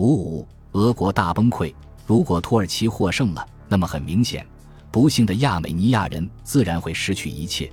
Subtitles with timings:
[0.00, 1.74] 五五，俄国大崩溃。
[2.06, 4.46] 如果土耳其获胜了，那么很明显，
[4.90, 7.66] 不幸的亚美尼亚人自然会失去一切；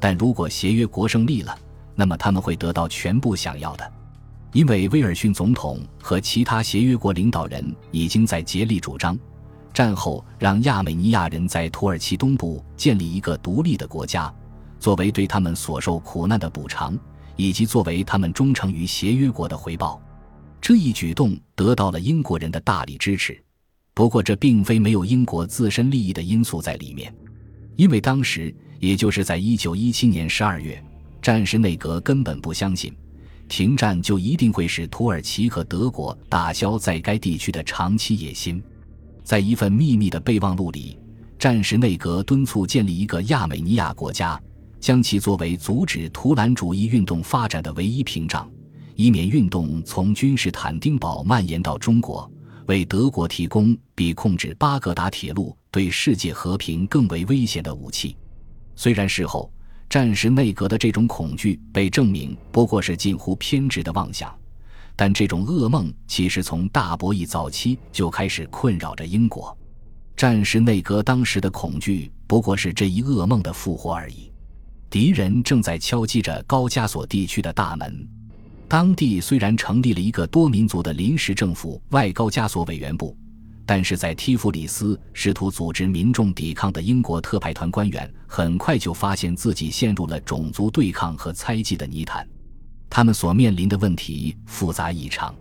[0.00, 1.54] 但如果协约国胜利了，
[1.94, 3.92] 那么他们会得到全部想要的，
[4.54, 9.18] 因为威尔逊总统和其他协约国领导人已经在竭力主张，
[9.74, 14.34] 战后让亚美尼亚人在土耳其东部建立一个独立的国家，
[14.80, 16.98] 作为对他们所受苦难的补偿，
[17.36, 20.00] 以及作为他们忠诚于协约国的回报。
[20.66, 23.38] 这一举动得到了英国人的大力支持。
[23.92, 27.14] 不过，这并非没有英国自身利益的因素在里面，
[27.76, 30.82] 因为当时，也就是在一九一七年十二月。
[31.20, 32.90] 战时内阁根本不相信，
[33.46, 38.62] 停战就一定会使土耳其和德国打消在该地区的长期野心。
[39.22, 40.98] 在一份秘密的备忘录里，
[41.38, 44.40] 战时内阁敦促建立一个亚美尼亚国家，
[44.80, 48.50] 将其作为阻止图兰主义运动发展的唯一屏障，
[48.94, 52.30] 以免运动从君士坦丁堡蔓延到中国，
[52.66, 58.16] 为德国提供比控制巴格达铁路对世界和平更为危险的武器。
[58.74, 59.50] 虽然事后。
[59.86, 64.36] 战时内阁的这种恐惧被证明不过是近乎偏执的妄想，
[64.96, 69.56] 但这种噩梦其实从大博弈早期就开始困扰着英国。
[70.16, 74.32] 战时内阁当时的恐惧不过是这一噩梦的复活而已。
[74.90, 78.08] 敌人正在敲击着高加索地区的大门。
[78.68, 83.16] 当地虽然成立了一个多民族的临时政府——外高加索委员部。
[83.66, 92.28] 但是在提夫里斯试图组织民众抵抗的英国特派团官员，很快就发现自己陷入了种族对抗和猜忌的泥潭。
[92.90, 95.34] 他们所面临的问题复杂异常，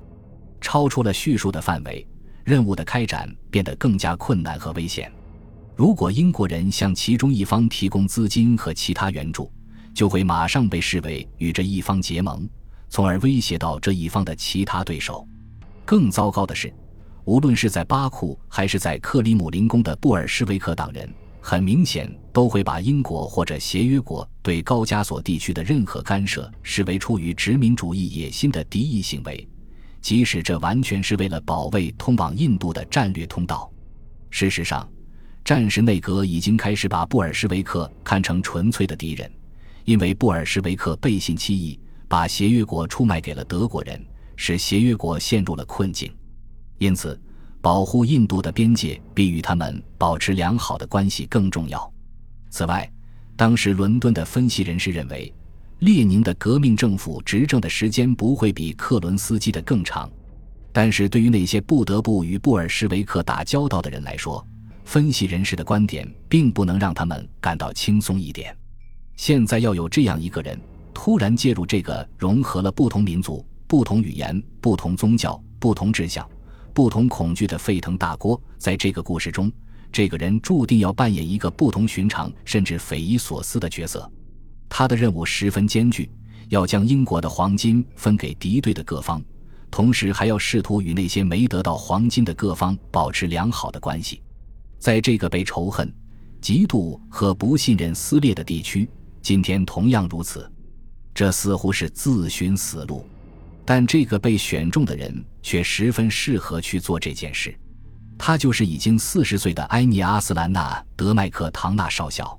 [0.62, 2.08] 超出了叙述的范围，
[2.46, 5.12] 任务的开展变得更加困难和危险。
[5.76, 9.52] 如果英国人向其中一方提供资金和其他援助，
[9.94, 12.48] 就会马上被视为与这一方结盟，
[12.94, 15.28] 从而威胁到这一方的其他对手。
[15.84, 16.72] 更糟糕的是。
[17.26, 29.48] 无论是在巴库还是在克里姆林宫的布尔什维克党人，很明显都会把英国或者协约国对高加索地区的任何干涉视为出于殖民主义野心的敌意行为，
[30.00, 33.72] 即使这完全是为了保卫通往印度的战略通道。
[34.30, 34.88] 事实上，
[35.44, 39.32] 战时内阁已经开始把布尔什维克看成纯粹的敌人，
[39.86, 41.80] 因为布尔什维克背信弃义，
[42.14, 44.00] 把协约国出卖给了德国人，
[44.36, 46.14] 使协约国陷入了困境。
[46.78, 47.20] 因此，
[47.60, 51.92] 保护印度的边界比与他们保持良好的关系更重要。
[52.52, 52.88] 此外，
[53.36, 55.34] 当时伦敦的分析人士认为，
[55.80, 60.08] 列宁的革命政府执政的时间不会比克伦斯基的更长。
[60.72, 64.48] 但是对于那些不得不与布尔什维克打交道的人来说，
[64.86, 68.56] 分析人士的观点并不能让他们感到轻松一点。
[69.16, 70.60] 现在要有这样一个人
[70.94, 76.28] 突然介入这个融合了不同民族、不同语言、不同宗教、不同志向。
[76.74, 79.52] 不同恐惧的沸腾大锅，在这个故事中，
[79.92, 84.12] 这个人注定要扮演一个不同寻常甚至匪夷所思的角色。
[84.68, 86.10] 他的任务十分艰巨，
[86.50, 89.24] 要将英国的黄金分给敌对的各方，
[89.70, 94.20] 同时还要试图与那些没得到黄金的各方保持良好的关系。
[94.80, 95.94] 在这个被仇恨、
[96.42, 98.90] 嫉妒和不信任撕裂的地区，
[99.22, 100.52] 今天同样如此。
[101.14, 103.08] 这似乎是自寻死路。
[103.66, 107.58] 但这个被选中的人却十分适合去做这件事，
[108.18, 112.38] 他就是已经四十岁的埃尼阿斯兰纳·德麦克唐纳少校，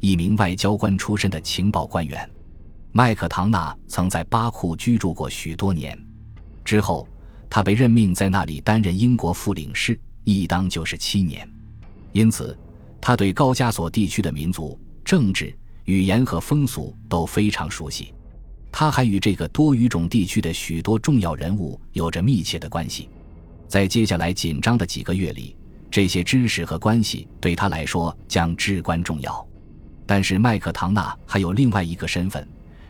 [0.00, 2.28] 一名外交官出身的情报官员。
[2.90, 5.96] 麦克唐纳曾在巴库居住过许多年，
[6.64, 7.08] 之后
[7.48, 11.48] 他被任命在那里担任英国副领事，一当就是七年。
[12.10, 12.56] 因此，
[13.00, 18.12] 他对高加索地区的民族、政治、语言和风俗都非常熟悉。
[18.70, 23.08] 他还与这个多语种地区的许多重要人物有着密切的关系，
[23.68, 25.56] 在接下来紧张的几个月里，
[25.90, 29.46] 这些知识和关系对他来说将至关重要。
[30.06, 32.46] 但是麦克唐纳还有另外一个身份，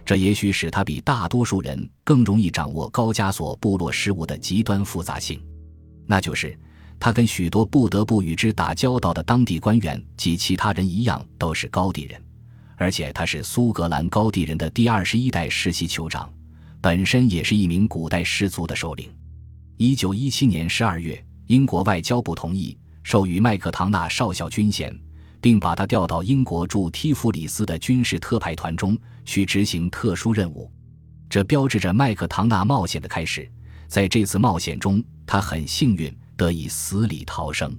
[0.06, 5.38] 这也许使他比大多数人更容易掌握高加索部落事务的极端复杂性，
[6.06, 6.58] 那就是
[6.98, 12.20] 他跟许多不得不与之打交道的当地官员及其他人一样，都是高地人。
[12.76, 16.32] 而且他是苏格兰高地人的第二十一代世袭酋长，
[16.80, 19.12] 本身也是一名古代氏族的首领。
[19.76, 24.96] 一九一七年十二月，英国外交部同意授予麦克唐纳少校军衔，
[25.40, 30.70] 并把他调到英国驻提夫里斯的军事特派团中去执行特殊任务。
[31.28, 33.50] 这标志着麦克唐纳冒险的开始。
[33.86, 37.76] 在这次冒险中，他很幸运得以死里逃生。